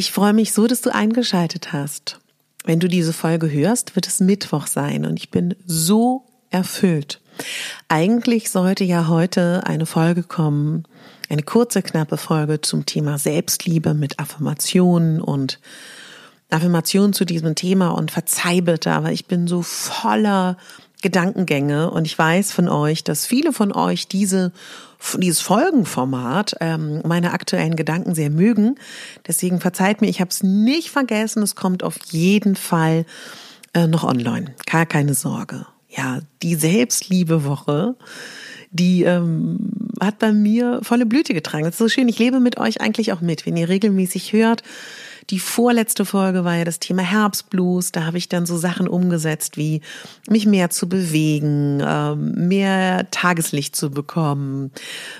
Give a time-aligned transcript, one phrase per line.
[0.00, 2.20] Ich freue mich so, dass du eingeschaltet hast.
[2.64, 7.20] Wenn du diese Folge hörst, wird es Mittwoch sein und ich bin so erfüllt.
[7.88, 10.84] Eigentlich sollte ja heute eine Folge kommen,
[11.28, 15.60] eine kurze, knappe Folge zum Thema Selbstliebe mit Affirmationen und
[16.48, 20.56] Affirmationen zu diesem Thema und verzeih bitte, aber ich bin so voller
[21.02, 24.52] Gedankengänge und ich weiß von euch, dass viele von euch diese
[25.16, 28.76] dieses Folgenformat ähm, meine aktuellen Gedanken sehr mögen.
[29.26, 31.42] Deswegen verzeiht mir, ich habe es nicht vergessen.
[31.42, 33.06] Es kommt auf jeden Fall
[33.72, 34.54] äh, noch online.
[34.66, 35.66] Gar keine Sorge.
[35.88, 37.96] Ja, die Selbstliebewoche,
[38.70, 41.64] die ähm, hat bei mir volle Blüte getragen.
[41.64, 42.08] Das ist so schön.
[42.08, 43.46] Ich lebe mit euch eigentlich auch mit.
[43.46, 44.62] Wenn ihr regelmäßig hört,
[45.30, 47.92] die vorletzte Folge war ja das Thema Herbstblues.
[47.92, 49.80] Da habe ich dann so Sachen umgesetzt wie
[50.28, 54.72] mich mehr zu bewegen, ähm, mehr Tageslicht zu bekommen,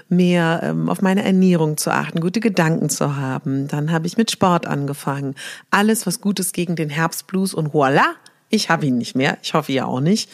[0.09, 3.69] mehr ähm, auf meine Ernährung zu achten, gute Gedanken zu haben.
[3.69, 5.37] Dann habe ich mit Sport angefangen.
[5.71, 8.15] Alles, was Gutes gegen den Herbstblues und voila,
[8.49, 9.39] ich habe ihn nicht mehr.
[9.43, 10.29] Ich hoffe ihr auch nicht.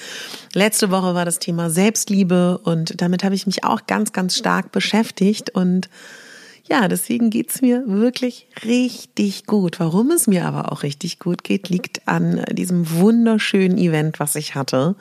[0.54, 4.72] Letzte Woche war das Thema Selbstliebe und damit habe ich mich auch ganz, ganz stark
[4.72, 5.90] beschäftigt und
[6.68, 9.80] ja, deswegen geht's mir wirklich richtig gut.
[9.80, 14.54] Warum es mir aber auch richtig gut geht, liegt an diesem wunderschönen Event, was ich
[14.54, 14.96] hatte.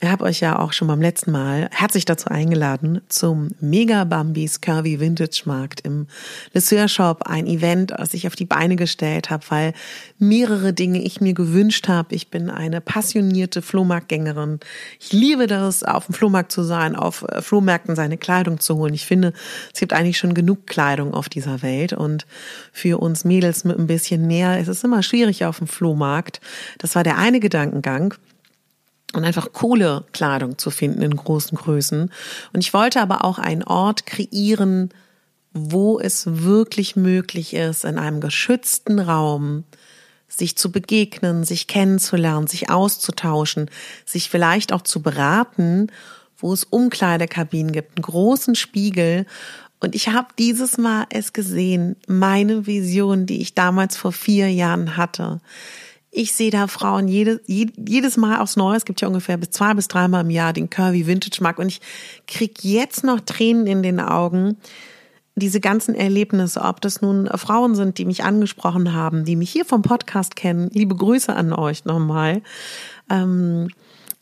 [0.00, 4.60] Ich habe euch ja auch schon beim letzten Mal herzlich dazu eingeladen zum Mega Bambis
[4.60, 6.08] Curvy Vintage Markt im
[6.52, 7.22] Lesseur Shop.
[7.26, 9.72] Ein Event, das ich auf die Beine gestellt habe, weil
[10.18, 12.12] mehrere Dinge ich mir gewünscht habe.
[12.16, 14.58] Ich bin eine passionierte Flohmarktgängerin.
[14.98, 18.94] Ich liebe das, auf dem Flohmarkt zu sein, auf äh, Flohmärkten seine Kleidung zu holen.
[18.94, 19.32] Ich finde,
[19.72, 22.26] es gibt eigentlich schon genug Kleidung auf dieser Welt und
[22.72, 26.40] für uns Mädels mit ein bisschen mehr ist es immer schwierig auf dem Flohmarkt.
[26.78, 28.14] Das war der eine Gedankengang
[29.16, 32.10] und einfach coole Kleidung zu finden in großen Größen.
[32.52, 34.90] Und ich wollte aber auch einen Ort kreieren,
[35.52, 39.64] wo es wirklich möglich ist, in einem geschützten Raum
[40.28, 43.70] sich zu begegnen, sich kennenzulernen, sich auszutauschen,
[44.04, 45.88] sich vielleicht auch zu beraten,
[46.36, 49.26] wo es Umkleidekabinen gibt, einen großen Spiegel.
[49.78, 54.96] Und ich habe dieses Mal es gesehen, meine Vision, die ich damals vor vier Jahren
[54.96, 55.40] hatte
[56.16, 58.76] ich sehe da Frauen jede, jedes Mal aufs Neue.
[58.76, 61.66] Es gibt ja ungefähr bis zwei bis dreimal im Jahr den Curvy Vintage Markt und
[61.66, 61.80] ich
[62.28, 64.56] krieg jetzt noch Tränen in den Augen.
[65.34, 69.64] Diese ganzen Erlebnisse, ob das nun Frauen sind, die mich angesprochen haben, die mich hier
[69.64, 72.42] vom Podcast kennen, liebe Grüße an euch nochmal.
[73.10, 73.68] Ähm,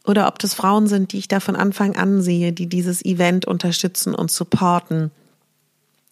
[0.07, 3.45] oder ob das Frauen sind, die ich da von Anfang an sehe, die dieses Event
[3.45, 5.11] unterstützen und supporten.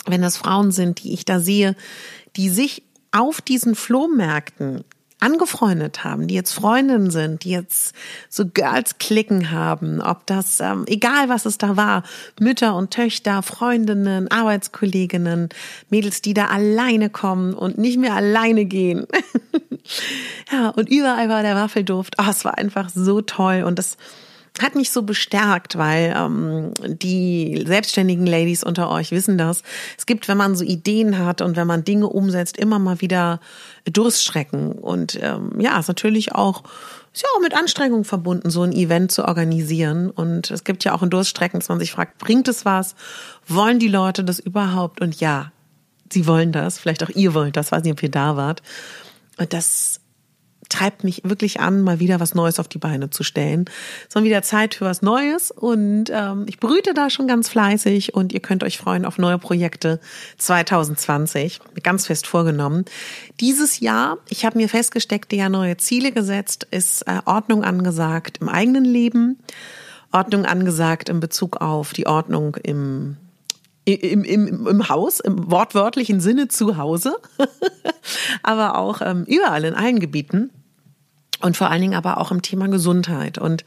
[0.04, 1.74] Wenn das Frauen sind, die ich da sehe,
[2.36, 4.84] die sich auf diesen Flohmärkten
[5.20, 7.94] angefreundet haben, die jetzt Freundinnen sind, die jetzt
[8.28, 12.02] so Girls klicken haben, ob das, ähm, egal was es da war,
[12.40, 15.50] Mütter und Töchter, Freundinnen, Arbeitskolleginnen,
[15.90, 19.06] Mädels, die da alleine kommen und nicht mehr alleine gehen.
[20.52, 22.16] ja, und überall war der Waffelduft.
[22.18, 23.96] Oh, es war einfach so toll und das
[24.58, 29.62] hat mich so bestärkt, weil ähm, die selbstständigen Ladies unter euch wissen das.
[29.96, 33.40] Es gibt, wenn man so Ideen hat und wenn man Dinge umsetzt, immer mal wieder
[33.84, 34.72] Durststrecken.
[34.72, 36.64] Und ähm, ja, ist natürlich auch,
[37.14, 40.10] ist ja auch mit Anstrengung verbunden, so ein Event zu organisieren.
[40.10, 42.94] Und es gibt ja auch in Durststrecken, dass man sich fragt, bringt es was?
[43.46, 45.00] Wollen die Leute das überhaupt?
[45.00, 45.52] Und ja,
[46.12, 46.78] sie wollen das.
[46.78, 48.62] Vielleicht auch ihr wollt das, weiß nicht, ob ihr da wart.
[49.38, 49.99] Und das
[50.70, 53.66] treibt mich wirklich an, mal wieder was Neues auf die Beine zu stellen.
[54.08, 58.14] Es ist wieder Zeit für was Neues und ähm, ich brüte da schon ganz fleißig
[58.14, 60.00] und ihr könnt euch freuen auf neue Projekte
[60.38, 61.60] 2020.
[61.82, 62.86] Ganz fest vorgenommen.
[63.40, 68.48] Dieses Jahr, ich habe mir festgesteckt, ja neue Ziele gesetzt, ist äh, Ordnung angesagt im
[68.48, 69.38] eigenen Leben,
[70.12, 73.16] Ordnung angesagt in Bezug auf die Ordnung im
[73.86, 77.16] im, im, im Haus, im wortwörtlichen Sinne zu Hause,
[78.44, 80.50] aber auch ähm, überall in allen Gebieten
[81.42, 83.38] und vor allen Dingen aber auch im Thema Gesundheit.
[83.38, 83.64] Und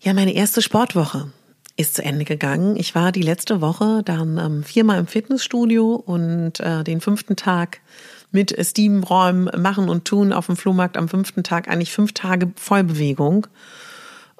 [0.00, 1.30] ja, meine erste Sportwoche
[1.76, 2.76] ist zu Ende gegangen.
[2.76, 7.80] Ich war die letzte Woche dann ähm, viermal im Fitnessstudio und äh, den fünften Tag
[8.30, 13.46] mit Steamräumen machen und tun auf dem Flohmarkt am fünften Tag eigentlich fünf Tage Vollbewegung.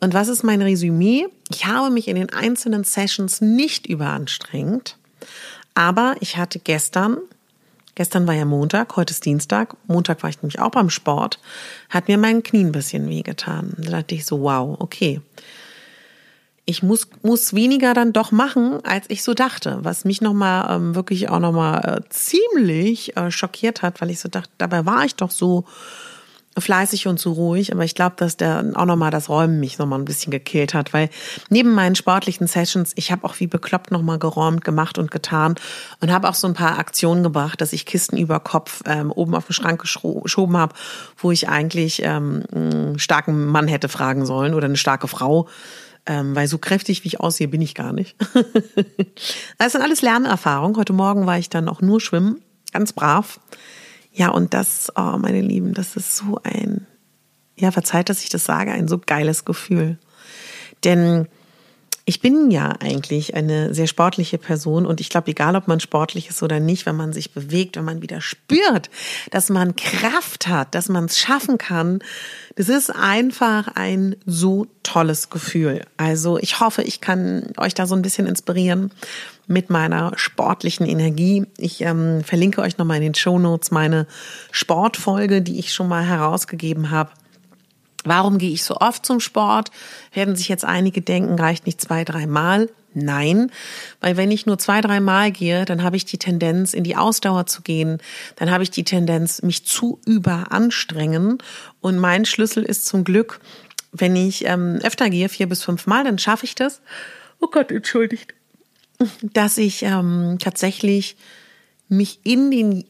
[0.00, 1.26] Und was ist mein Resümee?
[1.50, 4.99] Ich habe mich in den einzelnen Sessions nicht überanstrengt,
[5.75, 7.19] aber ich hatte gestern,
[7.96, 11.40] gestern war ja Montag, heute ist Dienstag, Montag war ich nämlich auch beim Sport,
[11.88, 13.75] hat mir mein Knie ein bisschen wehgetan.
[13.78, 15.20] Da dachte ich so, wow, okay.
[16.64, 20.94] Ich muss, muss weniger dann doch machen, als ich so dachte, was mich nochmal ähm,
[20.94, 25.14] wirklich auch nochmal äh, ziemlich äh, schockiert hat, weil ich so dachte, dabei war ich
[25.14, 25.64] doch so
[26.58, 29.98] fleißig und so ruhig, aber ich glaube, dass der auch nochmal das Räumen mich nochmal
[29.98, 31.10] ein bisschen gekillt hat, weil
[31.50, 35.56] neben meinen sportlichen Sessions, ich habe auch wie bekloppt nochmal geräumt, gemacht und getan
[36.00, 39.34] und habe auch so ein paar Aktionen gebracht, dass ich Kisten über Kopf ähm, oben
[39.34, 40.74] auf den Schrank geschoben habe,
[41.18, 45.48] wo ich eigentlich ähm, einen starken Mann hätte fragen sollen oder eine starke Frau,
[46.06, 48.16] ähm, weil so kräftig wie ich aussehe, bin ich gar nicht.
[49.58, 50.76] das sind alles Lernerfahrungen.
[50.76, 52.40] Heute Morgen war ich dann auch nur schwimmen,
[52.72, 53.40] ganz brav.
[54.16, 56.86] Ja, und das, oh, meine Lieben, das ist so ein,
[57.54, 59.98] ja, verzeiht, dass ich das sage, ein so geiles Gefühl.
[60.84, 61.28] Denn
[62.06, 66.30] ich bin ja eigentlich eine sehr sportliche Person und ich glaube, egal ob man sportlich
[66.30, 68.88] ist oder nicht, wenn man sich bewegt, wenn man wieder spürt,
[69.32, 71.98] dass man Kraft hat, dass man es schaffen kann,
[72.54, 75.84] das ist einfach ein so tolles Gefühl.
[75.96, 78.92] Also ich hoffe, ich kann euch da so ein bisschen inspirieren
[79.46, 81.46] mit meiner sportlichen Energie.
[81.56, 84.06] Ich ähm, verlinke euch nochmal in den Show Notes meine
[84.50, 87.10] Sportfolge, die ich schon mal herausgegeben habe.
[88.04, 89.70] Warum gehe ich so oft zum Sport?
[90.12, 92.69] Werden sich jetzt einige denken, reicht nicht zwei, drei Mal.
[92.98, 93.50] Nein,
[94.00, 96.96] weil wenn ich nur zwei, drei Mal gehe, dann habe ich die Tendenz, in die
[96.96, 97.99] Ausdauer zu gehen.
[98.37, 101.38] Dann habe ich die Tendenz, mich zu überanstrengen.
[101.82, 103.40] Und mein Schlüssel ist zum Glück,
[103.92, 106.81] wenn ich ähm, öfter gehe, vier bis fünf Mal, dann schaffe ich das.
[107.38, 108.32] Oh Gott, entschuldigt
[109.22, 111.16] dass ich ähm, tatsächlich
[111.88, 112.84] mich in den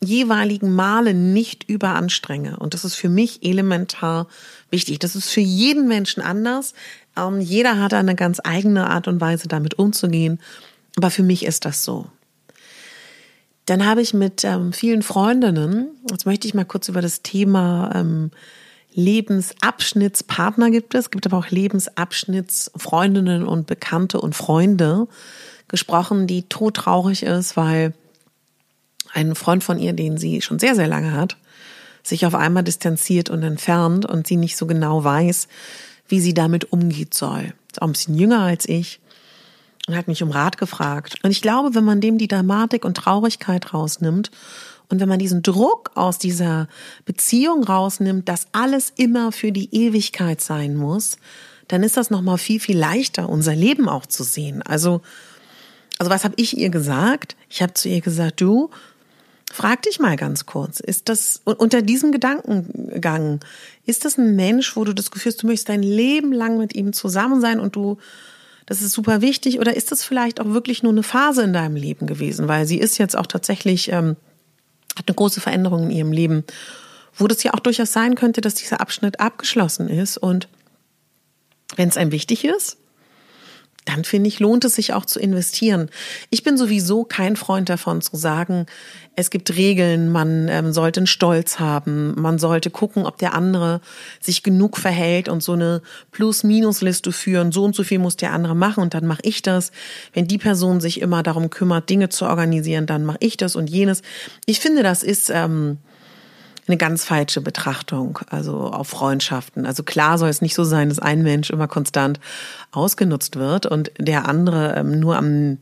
[0.00, 2.58] jeweiligen Malen nicht überanstrenge.
[2.58, 4.28] Und das ist für mich elementar
[4.70, 4.98] wichtig.
[4.98, 6.74] Das ist für jeden Menschen anders.
[7.16, 10.40] Ähm, jeder hat eine ganz eigene Art und Weise, damit umzugehen.
[10.96, 12.06] Aber für mich ist das so.
[13.66, 17.90] Dann habe ich mit ähm, vielen Freundinnen, jetzt möchte ich mal kurz über das Thema
[17.94, 18.30] ähm,
[18.96, 25.06] Lebensabschnittspartner gibt es, gibt aber auch Lebensabschnittsfreundinnen und Bekannte und Freunde
[25.68, 27.92] gesprochen, die todtraurig ist, weil
[29.12, 31.36] ein Freund von ihr, den sie schon sehr, sehr lange hat,
[32.02, 35.48] sich auf einmal distanziert und entfernt und sie nicht so genau weiß,
[36.08, 37.52] wie sie damit umgeht soll.
[37.70, 39.00] Ist auch ein bisschen jünger als ich
[39.86, 41.16] und hat mich um Rat gefragt.
[41.22, 44.30] Und ich glaube, wenn man dem die Dramatik und Traurigkeit rausnimmt
[44.88, 46.68] und wenn man diesen Druck aus dieser
[47.04, 51.16] Beziehung rausnimmt, dass alles immer für die Ewigkeit sein muss,
[51.68, 54.62] dann ist das nochmal viel, viel leichter, unser Leben auch zu sehen.
[54.62, 55.02] Also,
[55.98, 57.36] also was habe ich ihr gesagt?
[57.48, 58.70] Ich habe zu ihr gesagt, du,
[59.52, 63.40] frag dich mal ganz kurz, ist das unter diesem Gedankengang,
[63.84, 66.74] ist das ein Mensch, wo du das Gefühl hast, du möchtest dein Leben lang mit
[66.74, 67.98] ihm zusammen sein und du
[68.66, 71.76] das ist super wichtig oder ist das vielleicht auch wirklich nur eine Phase in deinem
[71.76, 72.48] Leben gewesen?
[72.48, 74.16] Weil sie ist jetzt auch tatsächlich ähm,
[74.96, 76.44] hat eine große Veränderung in ihrem Leben,
[77.14, 80.18] wo das ja auch durchaus sein könnte, dass dieser Abschnitt abgeschlossen ist.
[80.18, 80.48] Und
[81.76, 82.78] wenn es einem wichtig ist,
[83.86, 85.88] dann finde ich, lohnt es sich auch zu investieren.
[86.28, 88.66] Ich bin sowieso kein Freund davon zu sagen,
[89.14, 93.80] es gibt Regeln, man ähm, sollte einen Stolz haben, man sollte gucken, ob der andere
[94.20, 98.54] sich genug verhält und so eine Plus-Minus-Liste führen, so und so viel muss der andere
[98.54, 99.70] machen und dann mache ich das.
[100.12, 103.70] Wenn die Person sich immer darum kümmert, Dinge zu organisieren, dann mache ich das und
[103.70, 104.02] jenes.
[104.44, 105.78] Ich finde, das ist ähm,
[106.68, 109.66] eine ganz falsche Betrachtung, also auf Freundschaften.
[109.66, 112.18] Also klar soll es nicht so sein, dass ein Mensch immer konstant
[112.72, 115.58] ausgenutzt wird und der andere ähm, nur am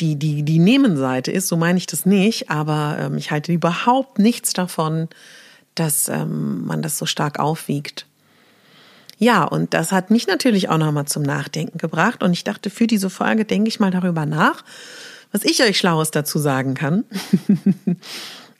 [0.00, 1.48] die die die Nehmenseite ist.
[1.48, 5.08] So meine ich das nicht, aber ähm, ich halte überhaupt nichts davon,
[5.74, 8.06] dass ähm, man das so stark aufwiegt.
[9.18, 12.22] Ja, und das hat mich natürlich auch nochmal zum Nachdenken gebracht.
[12.22, 14.62] Und ich dachte, für diese Folge denke ich mal darüber nach,
[15.32, 17.04] was ich euch Schlaues dazu sagen kann.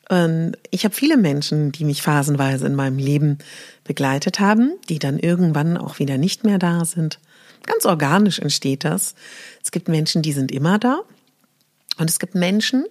[0.08, 3.38] Und ich habe viele Menschen, die mich phasenweise in meinem Leben
[3.84, 7.18] begleitet haben, die dann irgendwann auch wieder nicht mehr da sind.
[7.64, 9.14] Ganz organisch entsteht das.
[9.62, 11.00] Es gibt Menschen, die sind immer da.
[11.98, 12.84] Und es gibt Menschen,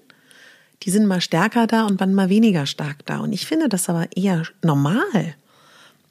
[0.83, 3.19] die sind mal stärker da und dann mal weniger stark da.
[3.19, 5.35] Und ich finde das aber eher normal.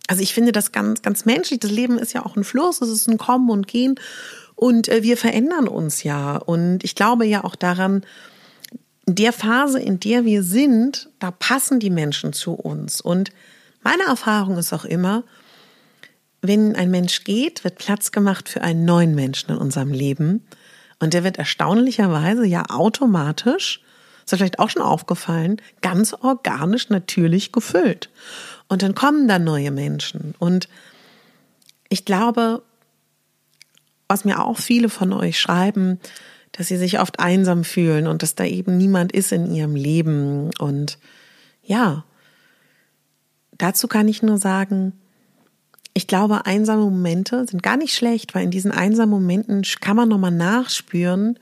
[0.06, 1.60] Also ich finde das ganz, ganz menschlich.
[1.60, 3.96] Das Leben ist ja auch ein Fluss, es ist ein Kommen und Gehen.
[4.54, 6.36] Und äh, wir verändern uns ja.
[6.36, 8.04] Und ich glaube ja auch daran,
[9.06, 13.00] in der Phase, in der wir sind, da passen die Menschen zu uns.
[13.00, 13.30] Und
[13.82, 15.24] meine Erfahrung ist auch immer,
[16.40, 20.46] wenn ein Mensch geht, wird Platz gemacht für einen neuen Menschen in unserem Leben.
[21.00, 23.82] Und der wird erstaunlicherweise ja automatisch,
[24.24, 28.10] ist ja vielleicht auch schon aufgefallen, ganz organisch natürlich gefüllt.
[28.68, 30.34] Und dann kommen da neue Menschen.
[30.38, 30.68] Und
[31.88, 32.62] ich glaube,
[34.08, 35.98] was mir auch viele von euch schreiben,
[36.56, 40.50] dass sie sich oft einsam fühlen und dass da eben niemand ist in ihrem Leben.
[40.60, 40.98] Und
[41.64, 42.04] ja,
[43.58, 44.92] dazu kann ich nur sagen,
[45.94, 50.08] ich glaube, einsame Momente sind gar nicht schlecht, weil in diesen einsamen Momenten kann man
[50.08, 51.38] nochmal nachspüren,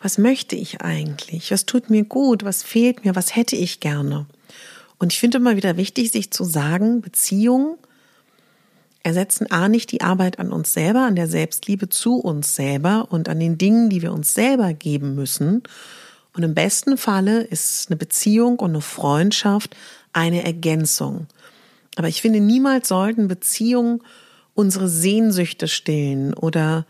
[0.00, 1.50] was möchte ich eigentlich?
[1.50, 2.44] Was tut mir gut?
[2.44, 3.16] Was fehlt mir?
[3.16, 4.26] Was hätte ich gerne?
[4.98, 7.02] Und ich finde immer wieder wichtig, sich zu sagen,
[9.08, 13.28] Ersetzen A nicht die Arbeit an uns selber, an der Selbstliebe zu uns selber und
[13.30, 15.62] an den Dingen, die wir uns selber geben müssen.
[16.34, 19.74] Und im besten Falle ist eine Beziehung und eine Freundschaft
[20.12, 21.26] eine Ergänzung.
[21.96, 24.02] Aber ich finde, niemals sollten Beziehungen
[24.54, 26.84] unsere Sehnsüchte stillen oder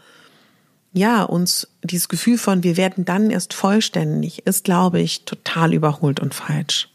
[0.92, 6.18] ja, uns dieses Gefühl von, wir werden dann erst vollständig, ist, glaube ich, total überholt
[6.18, 6.88] und falsch.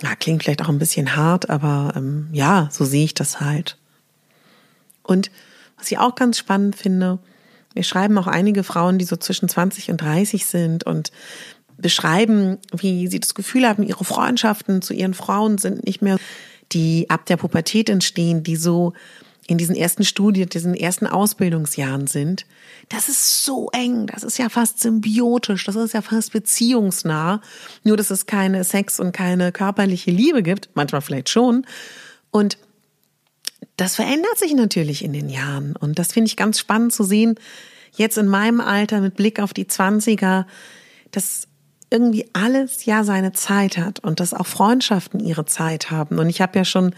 [0.00, 3.76] Ja, klingt vielleicht auch ein bisschen hart, aber ähm, ja, so sehe ich das halt.
[5.02, 5.30] Und
[5.76, 7.18] was ich auch ganz spannend finde,
[7.74, 11.12] wir schreiben auch einige Frauen, die so zwischen 20 und 30 sind und
[11.76, 16.18] beschreiben, wie sie das Gefühl haben, ihre Freundschaften zu ihren Frauen sind nicht mehr
[16.72, 18.92] die ab der Pubertät entstehen, die so
[19.46, 22.46] in diesen ersten Studien, diesen ersten Ausbildungsjahren sind.
[22.92, 27.40] Das ist so eng, das ist ja fast symbiotisch, das ist ja fast beziehungsnah.
[27.84, 31.64] Nur, dass es keine Sex und keine körperliche Liebe gibt, manchmal vielleicht schon.
[32.30, 32.58] Und
[33.78, 35.74] das verändert sich natürlich in den Jahren.
[35.74, 37.36] Und das finde ich ganz spannend zu sehen,
[37.92, 40.46] jetzt in meinem Alter mit Blick auf die Zwanziger,
[41.12, 41.48] dass
[41.88, 46.18] irgendwie alles ja seine Zeit hat und dass auch Freundschaften ihre Zeit haben.
[46.18, 46.94] Und ich habe ja schon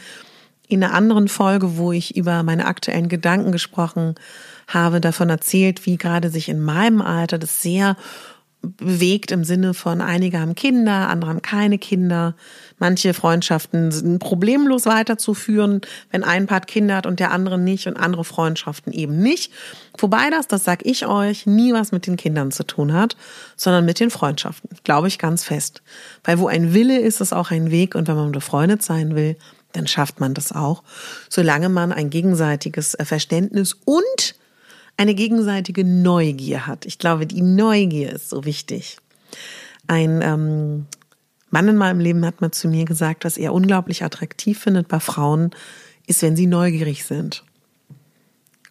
[0.66, 4.20] in einer anderen Folge, wo ich über meine aktuellen Gedanken gesprochen habe,
[4.72, 7.96] davon erzählt, wie gerade sich in meinem Alter das sehr
[8.64, 12.34] bewegt im Sinne von einige haben Kinder, andere haben keine Kinder.
[12.78, 15.80] Manche Freundschaften sind problemlos weiterzuführen,
[16.10, 19.52] wenn ein Part Kinder hat und der andere nicht und andere Freundschaften eben nicht.
[19.98, 23.16] Wobei das, das sag ich euch, nie was mit den Kindern zu tun hat,
[23.56, 24.70] sondern mit den Freundschaften.
[24.84, 25.82] Glaube ich ganz fest.
[26.24, 29.36] Weil wo ein Wille ist, ist auch ein Weg und wenn man befreundet sein will,
[29.72, 30.84] dann schafft man das auch,
[31.28, 34.36] solange man ein gegenseitiges Verständnis und
[34.96, 36.86] eine gegenseitige Neugier hat.
[36.86, 38.98] Ich glaube, die Neugier ist so wichtig.
[39.86, 40.86] Ein ähm,
[41.50, 45.00] Mann in meinem Leben hat mal zu mir gesagt, was er unglaublich attraktiv findet bei
[45.00, 45.50] Frauen,
[46.06, 47.44] ist, wenn sie neugierig sind.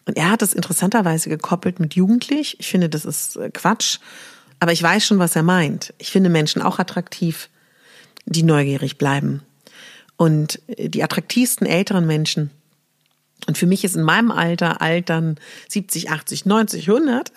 [0.06, 2.56] Und er hat das interessanterweise gekoppelt mit jugendlich.
[2.60, 3.98] Ich finde, das ist äh, Quatsch.
[4.60, 5.94] Aber ich weiß schon, was er meint.
[5.98, 7.48] Ich finde Menschen auch attraktiv,
[8.26, 9.42] die neugierig bleiben.
[10.16, 12.50] Und äh, die attraktivsten älteren Menschen,
[13.46, 15.36] und für mich ist in meinem Alter alt dann
[15.68, 17.32] 70, 80, 90, 100.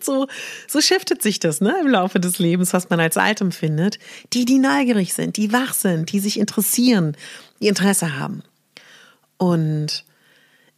[0.00, 0.26] so,
[0.66, 3.98] so shiftet sich das ne, im Laufe des Lebens, was man als alt empfindet.
[4.32, 7.16] Die, die neugierig sind, die wach sind, die sich interessieren,
[7.60, 8.42] die Interesse haben.
[9.36, 10.04] Und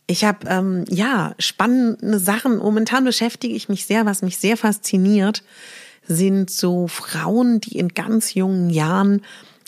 [0.06, 2.58] ich habe ähm, ja spannende Sachen.
[2.58, 5.42] Momentan beschäftige ich mich sehr, was mich sehr fasziniert,
[6.06, 9.22] sind so Frauen, die in ganz jungen Jahren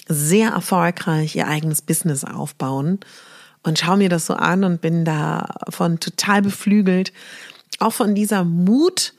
[0.09, 3.00] sehr erfolgreich ihr eigenes Business aufbauen
[3.62, 7.12] und schaue mir das so an und bin davon total beflügelt.
[7.78, 9.14] Auch von dieser Mut,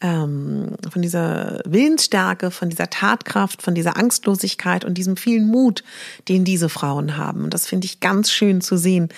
[0.00, 5.84] ähm, von dieser Willensstärke, von dieser Tatkraft, von dieser Angstlosigkeit und diesem vielen Mut,
[6.28, 7.44] den diese Frauen haben.
[7.44, 9.08] Und das finde ich ganz schön zu sehen.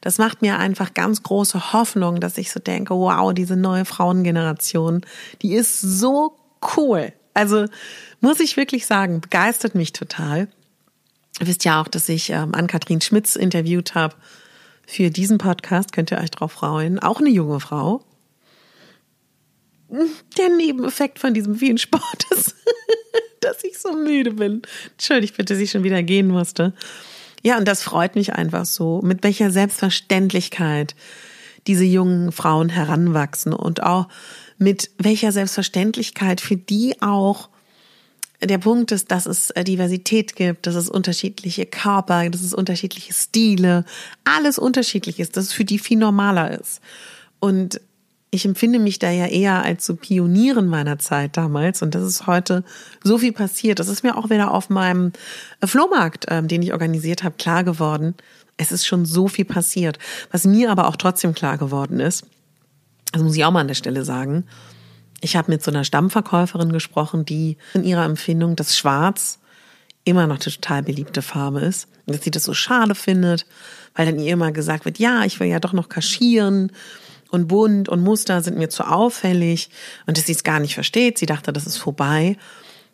[0.00, 5.02] Das macht mir einfach ganz große Hoffnung, dass ich so denke, wow, diese neue Frauengeneration,
[5.42, 6.36] die ist so
[6.76, 7.12] cool.
[7.34, 7.66] Also
[8.20, 10.48] muss ich wirklich sagen, begeistert mich total.
[11.40, 14.14] Ihr wisst ja auch, dass ich ähm, Ann-Kathrin Schmitz interviewt habe
[14.86, 15.92] für diesen Podcast.
[15.92, 16.98] Könnt ihr euch drauf freuen.
[16.98, 18.04] Auch eine junge Frau.
[19.90, 22.54] Der Nebeneffekt von diesem vielen Sport ist,
[23.40, 24.62] dass ich so müde bin.
[24.92, 26.72] Entschuldigt bitte, dass ich schon wieder gehen musste.
[27.42, 30.94] Ja, und das freut mich einfach so, mit welcher Selbstverständlichkeit
[31.66, 34.08] diese jungen Frauen heranwachsen und auch
[34.58, 37.48] mit welcher Selbstverständlichkeit für die auch
[38.46, 43.12] der Punkt ist, dass es äh, Diversität gibt, dass es unterschiedliche Körper, dass es unterschiedliche
[43.12, 43.84] Stile,
[44.24, 46.80] alles unterschiedlich ist, dass es für die viel normaler ist.
[47.38, 47.80] Und
[48.34, 52.26] ich empfinde mich da ja eher als so Pionierin meiner Zeit damals und das ist
[52.26, 52.64] heute
[53.04, 53.78] so viel passiert.
[53.78, 55.12] Das ist mir auch wieder auf meinem
[55.60, 58.14] äh, Flohmarkt, ähm, den ich organisiert habe, klar geworden.
[58.56, 59.98] Es ist schon so viel passiert.
[60.30, 62.24] Was mir aber auch trotzdem klar geworden ist,
[63.12, 64.44] das muss ich auch mal an der Stelle sagen,
[65.22, 69.38] ich habe mit so einer Stammverkäuferin gesprochen, die in ihrer Empfindung das Schwarz
[70.04, 71.88] immer noch eine total beliebte Farbe ist.
[72.06, 73.46] Und dass sie das so schade findet,
[73.94, 76.72] weil dann ihr immer gesagt wird, ja, ich will ja doch noch kaschieren
[77.30, 79.70] und bunt und Muster sind mir zu auffällig
[80.06, 81.18] und dass sie es gar nicht versteht.
[81.18, 82.36] Sie dachte, das ist vorbei.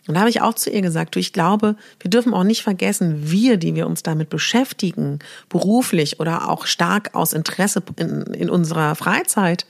[0.07, 2.63] Und da habe ich auch zu ihr gesagt, du, ich glaube, wir dürfen auch nicht
[2.63, 5.19] vergessen, wir, die wir uns damit beschäftigen,
[5.49, 9.67] beruflich oder auch stark aus Interesse in, in unserer Freizeit,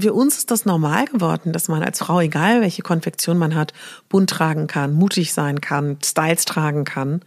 [0.00, 3.72] für uns ist das normal geworden, dass man als Frau, egal welche Konfektion man hat,
[4.08, 7.22] bunt tragen kann, mutig sein kann, Styles tragen kann.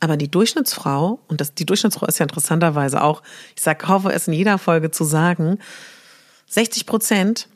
[0.00, 3.22] Aber die Durchschnittsfrau, und das, die Durchschnittsfrau ist ja interessanterweise auch,
[3.54, 5.58] ich sag, hoffe es in jeder Folge zu sagen,
[6.48, 7.48] 60 Prozent,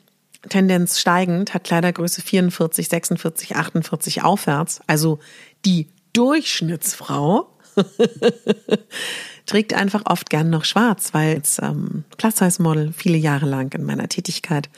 [0.49, 4.79] Tendenz steigend, hat Kleidergröße 44, 46, 48 aufwärts.
[4.87, 5.19] Also
[5.65, 7.49] die Durchschnittsfrau
[9.45, 14.09] trägt einfach oft gern noch schwarz, weil als ähm, Plus-Size-Model viele Jahre lang in meiner
[14.09, 14.69] Tätigkeit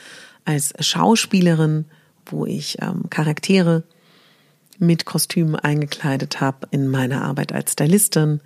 [0.45, 1.85] als Schauspielerin,
[2.25, 3.83] wo ich ähm, Charaktere
[4.77, 8.39] mit Kostümen eingekleidet habe, in meiner Arbeit als Stylistin,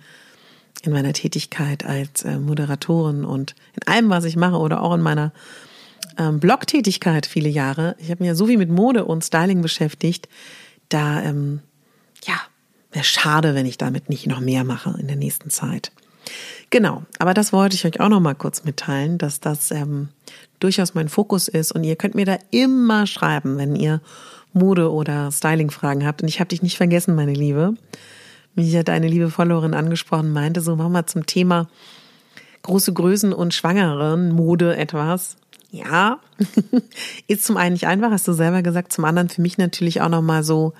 [0.82, 5.02] in meiner Tätigkeit als äh, Moderatorin und in allem, was ich mache oder auch in
[5.02, 5.32] meiner
[6.18, 7.96] ähm, Blogtätigkeit viele Jahre.
[7.98, 10.28] Ich habe mich ja so wie mit Mode und Styling beschäftigt,
[10.88, 11.60] da ähm,
[12.24, 12.40] ja
[12.94, 15.92] wäre schade, wenn ich damit nicht noch mehr mache in der nächsten Zeit.
[16.70, 20.08] Genau, aber das wollte ich euch auch noch mal kurz mitteilen, dass das ähm,
[20.60, 24.00] durchaus mein Fokus ist und ihr könnt mir da immer schreiben, wenn ihr
[24.52, 26.22] Mode- oder Styling-Fragen habt.
[26.22, 27.74] Und ich habe dich nicht vergessen, meine Liebe.
[28.54, 31.68] Mich hat eine liebe Followerin angesprochen, meinte so, machen wir zum Thema
[32.62, 35.36] große Größen und Schwangeren Mode etwas.
[35.70, 36.20] Ja,
[37.26, 40.08] ist zum einen nicht einfach, hast du selber gesagt, zum anderen für mich natürlich auch
[40.08, 40.72] nochmal so,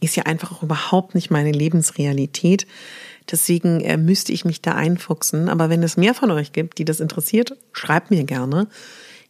[0.00, 2.66] ist ja einfach auch überhaupt nicht meine Lebensrealität.
[3.30, 5.48] Deswegen äh, müsste ich mich da einfuchsen.
[5.48, 8.68] Aber wenn es mehr von euch gibt, die das interessiert, schreibt mir gerne.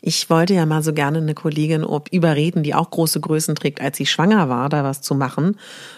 [0.03, 3.97] Ich wollte ja mal so gerne eine Kollegin überreden, die auch große Größen trägt, als
[3.97, 5.57] sie schwanger war, da was zu machen.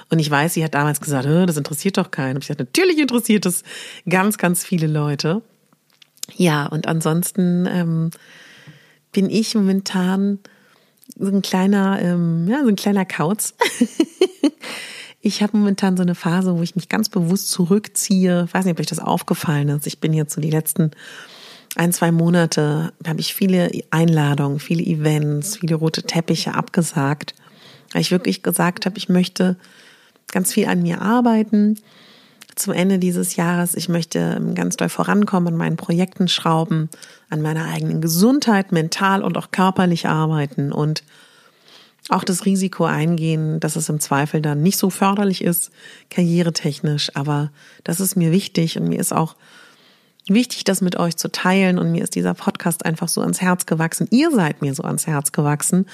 [0.09, 2.37] Und ich weiß, sie hat damals gesagt, das interessiert doch keinen.
[2.37, 3.65] Und ich dachte, natürlich interessiert es
[4.09, 5.43] ganz, ganz viele Leute.
[6.37, 8.11] Ja, und ansonsten ähm,
[9.13, 10.39] bin ich momentan
[11.19, 13.55] so ein kleiner, ähm, ja, so ein kleiner Kauz.
[15.21, 18.45] Ich habe momentan so eine Phase, wo ich mich ganz bewusst zurückziehe.
[18.47, 19.87] Ich weiß nicht, ob euch das aufgefallen ist.
[19.87, 20.93] Ich bin jetzt so die letzten
[21.77, 27.35] ein, zwei Monate, habe ich viele Einladungen, viele Events, viele rote Teppiche abgesagt.
[27.93, 29.57] Weil ich wirklich gesagt habe, ich möchte
[30.31, 31.79] ganz viel an mir arbeiten.
[32.59, 36.89] Zum Ende dieses Jahres, ich möchte ganz doll vorankommen, an meinen Projekten schrauben,
[37.31, 41.05] an meiner eigenen Gesundheit, mental und auch körperlich arbeiten und
[42.09, 45.71] auch das Risiko eingehen, dass es im Zweifel dann nicht so förderlich ist,
[46.11, 47.15] karrieretechnisch.
[47.15, 47.53] Aber
[47.85, 49.37] das ist mir wichtig und mir ist auch
[50.27, 51.79] wichtig, das mit euch zu teilen.
[51.79, 54.09] Und mir ist dieser Podcast einfach so ans Herz gewachsen.
[54.11, 55.87] Ihr seid mir so ans Herz gewachsen,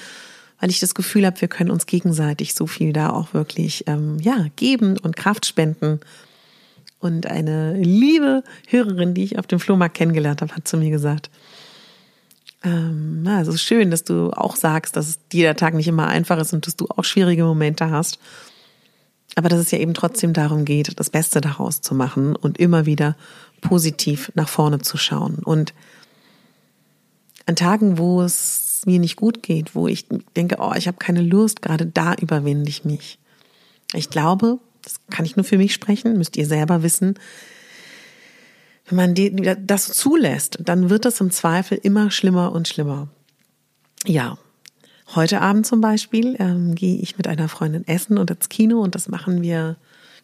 [0.59, 4.17] weil ich das Gefühl habe, wir können uns gegenseitig so viel da auch wirklich ähm,
[4.19, 5.99] ja geben und Kraft spenden.
[7.05, 11.29] Und eine liebe Hörerin, die ich auf dem Flohmarkt kennengelernt habe, hat zu mir gesagt,
[12.63, 16.39] ähm, ja, es ist schön, dass du auch sagst, dass jeder Tag nicht immer einfach
[16.39, 18.17] ist und dass du auch schwierige Momente hast.
[19.35, 22.87] Aber dass es ja eben trotzdem darum geht, das Beste daraus zu machen und immer
[22.87, 23.15] wieder
[23.61, 25.35] positiv nach vorne zu schauen.
[25.43, 25.75] Und
[27.45, 31.21] an Tagen, wo es mir nicht gut geht, wo ich denke, oh, ich habe keine
[31.21, 33.19] Lust, gerade da überwinde ich mich.
[33.93, 37.15] Ich glaube, das kann ich nur für mich sprechen, müsst ihr selber wissen,
[38.87, 43.07] wenn man das zulässt, dann wird das im Zweifel immer schlimmer und schlimmer.
[44.05, 44.37] Ja,
[45.15, 48.93] heute Abend zum Beispiel ähm, gehe ich mit einer Freundin essen und ins Kino und
[48.93, 49.77] das machen wir,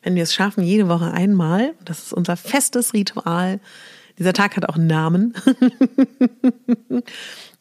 [0.04, 1.74] wenn wir es schaffen, jede Woche einmal.
[1.84, 3.60] Das ist unser festes Ritual.
[4.20, 5.34] Dieser Tag hat auch einen Namen.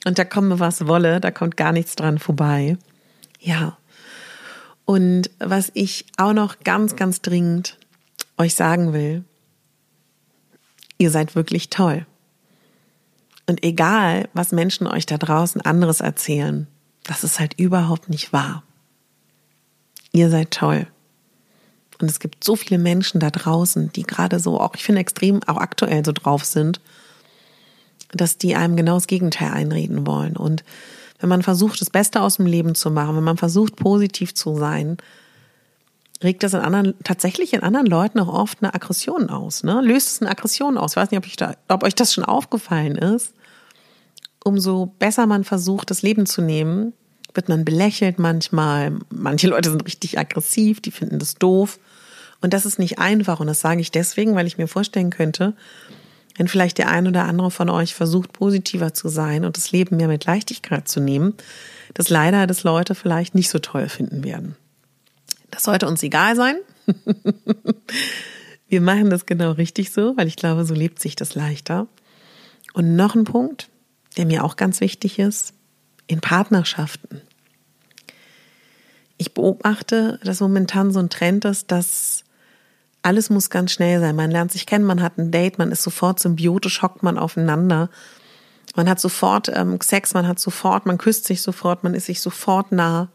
[0.04, 2.76] und da komme was wolle, da kommt gar nichts dran vorbei.
[3.40, 3.78] Ja.
[4.90, 7.78] Und was ich auch noch ganz, ganz dringend
[8.38, 9.24] euch sagen will,
[11.00, 12.04] Ihr seid wirklich toll.
[13.46, 16.66] Und egal, was Menschen euch da draußen anderes erzählen,
[17.04, 18.62] das ist halt überhaupt nicht wahr.
[20.12, 20.86] Ihr seid toll.
[22.02, 25.42] Und es gibt so viele Menschen da draußen, die gerade so, auch ich finde extrem,
[25.44, 26.82] auch aktuell so drauf sind,
[28.12, 30.36] dass die einem genau das Gegenteil einreden wollen.
[30.36, 30.64] Und
[31.20, 34.56] wenn man versucht, das Beste aus dem Leben zu machen, wenn man versucht, positiv zu
[34.56, 34.96] sein,
[36.22, 39.80] regt das in anderen, tatsächlich in anderen Leuten auch oft eine Aggression aus, ne?
[39.82, 40.92] Löst es eine Aggression aus.
[40.92, 43.34] Ich weiß nicht, ob, ich da, ob euch das schon aufgefallen ist.
[44.42, 46.94] Umso besser man versucht, das Leben zu nehmen,
[47.34, 48.98] wird man belächelt manchmal.
[49.10, 51.78] Manche Leute sind richtig aggressiv, die finden das doof.
[52.40, 53.40] Und das ist nicht einfach.
[53.40, 55.54] Und das sage ich deswegen, weil ich mir vorstellen könnte,
[56.40, 59.98] wenn vielleicht der ein oder andere von euch versucht, positiver zu sein und das Leben
[59.98, 61.34] mehr mit Leichtigkeit zu nehmen,
[61.92, 64.56] dass leider das Leute vielleicht nicht so toll finden werden.
[65.50, 66.56] Das sollte uns egal sein.
[68.68, 71.88] Wir machen das genau richtig so, weil ich glaube, so lebt sich das leichter.
[72.72, 73.68] Und noch ein Punkt,
[74.16, 75.52] der mir auch ganz wichtig ist,
[76.06, 77.20] in Partnerschaften.
[79.18, 82.24] Ich beobachte, dass momentan so ein Trend ist, dass
[83.02, 84.16] alles muss ganz schnell sein.
[84.16, 87.88] Man lernt sich kennen, man hat ein Date, man ist sofort symbiotisch, hockt man aufeinander.
[88.76, 92.20] Man hat sofort ähm, Sex, man hat sofort, man küsst sich sofort, man ist sich
[92.20, 93.08] sofort nah.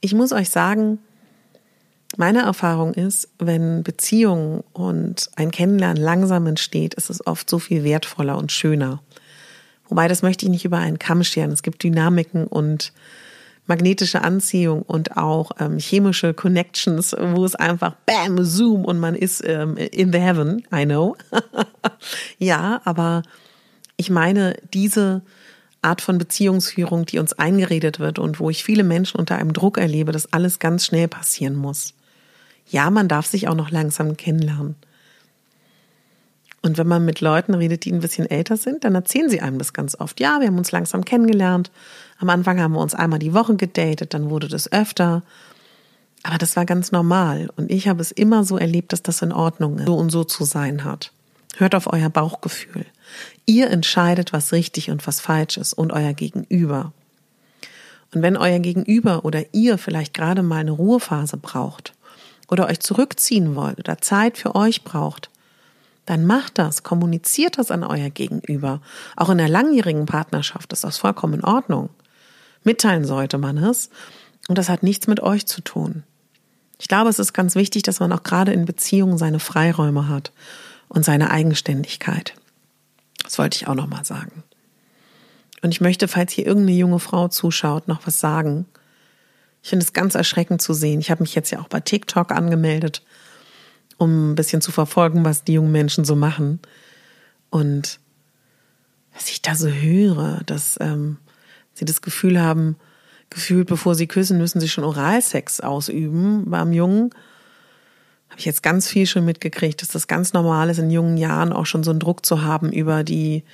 [0.00, 0.98] Ich muss euch sagen,
[2.16, 7.84] meine Erfahrung ist, wenn Beziehungen und ein Kennenlernen langsam entsteht, ist es oft so viel
[7.84, 9.02] wertvoller und schöner.
[9.88, 11.52] Wobei, das möchte ich nicht über einen Kamm scheren.
[11.52, 12.92] Es gibt Dynamiken und
[13.66, 19.42] magnetische Anziehung und auch ähm, chemische Connections, wo es einfach bam, zoom und man ist
[19.44, 21.16] ähm, in the heaven, I know.
[22.38, 23.22] ja, aber
[23.96, 25.22] ich meine, diese
[25.82, 29.78] Art von Beziehungsführung, die uns eingeredet wird und wo ich viele Menschen unter einem Druck
[29.78, 31.94] erlebe, dass alles ganz schnell passieren muss.
[32.68, 34.74] Ja, man darf sich auch noch langsam kennenlernen.
[36.62, 39.58] Und wenn man mit Leuten redet, die ein bisschen älter sind, dann erzählen sie einem
[39.58, 40.18] das ganz oft.
[40.18, 41.70] Ja, wir haben uns langsam kennengelernt.
[42.18, 45.22] Am Anfang haben wir uns einmal die Woche gedatet, dann wurde das öfter.
[46.22, 47.50] Aber das war ganz normal.
[47.56, 50.24] Und ich habe es immer so erlebt, dass das in Ordnung ist, so und so
[50.24, 51.12] zu sein hat.
[51.56, 52.84] Hört auf euer Bauchgefühl.
[53.46, 56.92] Ihr entscheidet, was richtig und was falsch ist und euer Gegenüber.
[58.14, 61.94] Und wenn euer Gegenüber oder ihr vielleicht gerade mal eine Ruhephase braucht
[62.48, 65.30] oder euch zurückziehen wollt oder Zeit für euch braucht,
[66.06, 68.80] dann macht das, kommuniziert das an euer Gegenüber.
[69.16, 71.90] Auch in der langjährigen Partnerschaft ist das vollkommen in Ordnung.
[72.64, 73.90] Mitteilen sollte man es.
[74.48, 76.04] Und das hat nichts mit euch zu tun.
[76.78, 80.32] Ich glaube, es ist ganz wichtig, dass man auch gerade in Beziehungen seine Freiräume hat
[80.88, 82.34] und seine Eigenständigkeit.
[83.24, 84.42] Das wollte ich auch nochmal sagen.
[85.62, 88.66] Und ich möchte, falls hier irgendeine junge Frau zuschaut, noch was sagen.
[89.62, 91.00] Ich finde es ganz erschreckend zu sehen.
[91.00, 93.02] Ich habe mich jetzt ja auch bei TikTok angemeldet
[93.98, 96.60] um ein bisschen zu verfolgen, was die jungen Menschen so machen.
[97.50, 97.98] Und
[99.14, 101.18] was ich da so höre, dass ähm,
[101.78, 102.76] sie das Gefühl haben,
[103.30, 107.10] gefühlt, bevor sie küssen, müssen sie schon Oralsex ausüben beim Jungen.
[108.28, 111.52] Habe ich jetzt ganz viel schon mitgekriegt, dass das ganz normal ist, in jungen Jahren
[111.52, 113.44] auch schon so einen Druck zu haben über die,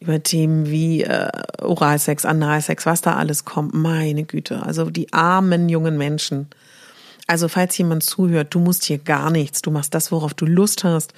[0.00, 3.74] über Themen wie äh, Oralsex, Analsex, was da alles kommt.
[3.74, 6.48] Meine Güte, also die armen jungen Menschen.
[7.26, 10.84] Also falls jemand zuhört, du musst hier gar nichts, du machst das, worauf du Lust
[10.84, 11.12] hast.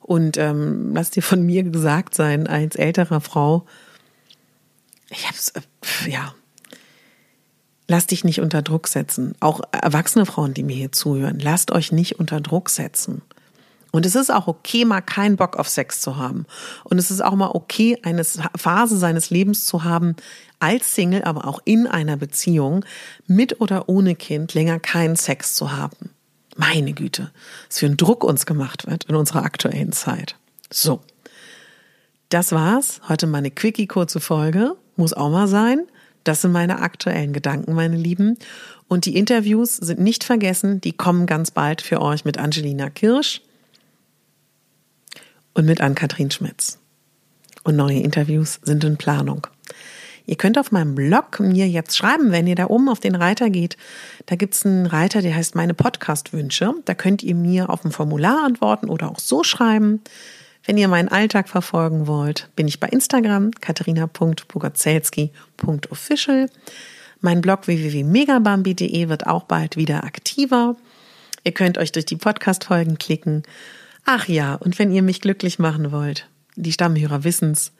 [0.00, 3.64] Und ähm, lass dir von mir gesagt sein, als älterer Frau,
[5.10, 5.52] ich hab's,
[6.06, 6.34] ja,
[7.86, 9.34] lass dich nicht unter Druck setzen.
[9.40, 13.22] Auch erwachsene Frauen, die mir hier zuhören, lasst euch nicht unter Druck setzen.
[13.92, 16.46] Und es ist auch okay, mal keinen Bock auf Sex zu haben.
[16.82, 20.16] Und es ist auch mal okay, eine Phase seines Lebens zu haben,
[20.58, 22.84] als Single, aber auch in einer Beziehung,
[23.28, 26.10] mit oder ohne Kind, länger keinen Sex zu haben.
[26.56, 27.30] Meine Güte,
[27.68, 30.36] was für ein Druck uns gemacht wird in unserer aktuellen Zeit.
[30.72, 31.00] So.
[32.28, 33.00] Das war's.
[33.08, 34.76] Heute meine quickie kurze Folge.
[34.96, 35.86] Muss auch mal sein.
[36.24, 38.38] Das sind meine aktuellen Gedanken, meine Lieben.
[38.88, 40.80] Und die Interviews sind nicht vergessen.
[40.80, 43.42] Die kommen ganz bald für euch mit Angelina Kirsch
[45.52, 46.78] und mit Ann-Kathrin Schmitz.
[47.62, 49.46] Und neue Interviews sind in Planung.
[50.26, 53.50] Ihr könnt auf meinem Blog mir jetzt schreiben, wenn ihr da oben auf den Reiter
[53.50, 53.76] geht.
[54.26, 56.74] Da gibt's einen Reiter, der heißt meine Podcast-Wünsche.
[56.86, 60.00] Da könnt ihr mir auf ein Formular antworten oder auch so schreiben.
[60.66, 66.50] Wenn ihr meinen Alltag verfolgen wollt, bin ich bei Instagram katharina.bogozelski.official.
[67.20, 70.76] Mein Blog www.megabambi.de wird auch bald wieder aktiver.
[71.42, 73.44] Ihr könnt euch durch die Podcast-Folgen klicken
[74.04, 77.72] Ach ja, und wenn ihr mich glücklich machen wollt, die Stammhörer wissen's,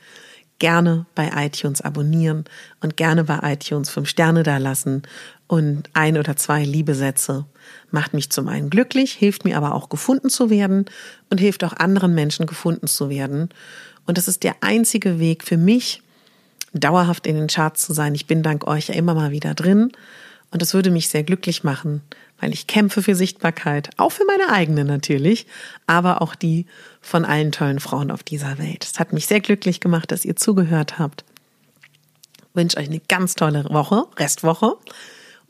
[0.58, 2.44] gerne bei iTunes abonnieren
[2.80, 5.02] und gerne bei iTunes fünf Sterne da lassen
[5.46, 7.44] und ein oder zwei Liebesätze.
[7.90, 10.86] Macht mich zum einen glücklich, hilft mir aber auch gefunden zu werden
[11.30, 13.48] und hilft auch anderen Menschen gefunden zu werden.
[14.06, 16.02] Und das ist der einzige Weg für mich,
[16.72, 18.14] dauerhaft in den Charts zu sein.
[18.14, 19.92] Ich bin dank euch ja immer mal wieder drin
[20.54, 22.00] und das würde mich sehr glücklich machen,
[22.38, 25.48] weil ich kämpfe für Sichtbarkeit, auch für meine eigene natürlich,
[25.88, 26.66] aber auch die
[27.00, 28.84] von allen tollen Frauen auf dieser Welt.
[28.84, 31.24] Es hat mich sehr glücklich gemacht, dass ihr zugehört habt.
[32.52, 34.76] wünsche euch eine ganz tolle Woche, Restwoche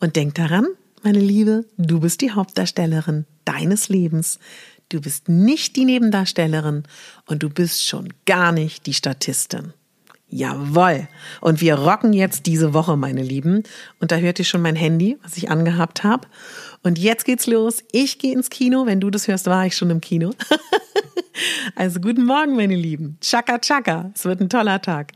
[0.00, 0.66] und denkt daran,
[1.02, 4.38] meine Liebe, du bist die Hauptdarstellerin deines Lebens.
[4.88, 6.84] Du bist nicht die Nebendarstellerin
[7.26, 9.74] und du bist schon gar nicht die Statistin.
[10.28, 11.06] Jawoll.
[11.40, 13.62] Und wir rocken jetzt diese Woche, meine Lieben.
[14.00, 16.26] Und da hört ihr schon mein Handy, was ich angehabt habe.
[16.82, 17.84] Und jetzt geht's los.
[17.92, 18.86] Ich gehe ins Kino.
[18.86, 20.30] Wenn du das hörst, war ich schon im Kino.
[21.76, 23.18] also guten Morgen, meine Lieben.
[23.20, 24.10] Chaka, chaka.
[24.14, 25.12] Es wird ein toller Tag.